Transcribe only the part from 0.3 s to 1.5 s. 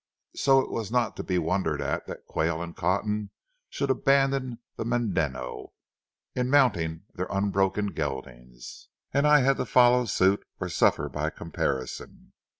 So it was not to be